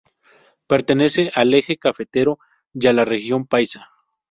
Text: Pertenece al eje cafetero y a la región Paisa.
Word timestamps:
Pertenece 0.65 1.29
al 1.35 1.53
eje 1.53 1.77
cafetero 1.77 2.39
y 2.73 2.87
a 2.87 2.93
la 2.93 3.05
región 3.05 3.45
Paisa. 3.45 3.91